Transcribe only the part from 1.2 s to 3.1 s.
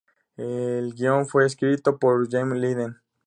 fue escrito por Jamie Linden.